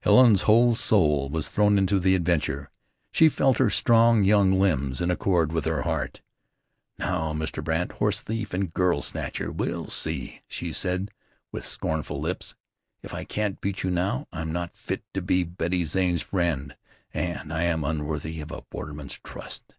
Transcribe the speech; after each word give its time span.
Helen's 0.00 0.42
whole 0.42 0.74
soul 0.74 1.30
was 1.30 1.48
thrown 1.48 1.78
into 1.78 1.98
the 1.98 2.14
adventure. 2.14 2.70
She 3.10 3.30
felt 3.30 3.56
her 3.56 3.70
strong 3.70 4.22
young 4.22 4.60
limbs 4.60 5.00
in 5.00 5.10
accord 5.10 5.52
with 5.52 5.64
her 5.64 5.84
heart. 5.84 6.20
"Now, 6.98 7.32
Mr. 7.32 7.64
Brandt, 7.64 7.92
horse 7.92 8.20
thief 8.20 8.52
and 8.52 8.74
girl 8.74 9.00
snatcher, 9.00 9.50
we'll 9.50 9.86
see," 9.88 10.42
she 10.48 10.70
said 10.74 11.10
with 11.50 11.64
scornful 11.66 12.20
lips. 12.20 12.54
"If 13.00 13.14
I 13.14 13.24
can't 13.24 13.62
beat 13.62 13.82
you 13.82 13.90
now 13.90 14.28
I'm 14.34 14.52
not 14.52 14.76
fit 14.76 15.02
to 15.14 15.22
be 15.22 15.44
Betty 15.44 15.86
Zane's 15.86 16.20
friend; 16.20 16.76
and 17.14 17.50
am 17.50 17.84
unworthy 17.84 18.42
of 18.42 18.50
a 18.52 18.64
borderman's 18.70 19.18
trust." 19.18 19.76